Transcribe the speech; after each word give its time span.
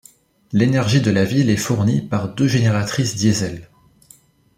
L'énergie 0.51 0.99
de 0.99 1.11
la 1.11 1.25
ville 1.25 1.51
est 1.51 1.55
fournie 1.57 2.01
par 2.01 2.33
deux 2.33 2.47
génératrices 2.47 3.13
diesel. 3.15 3.69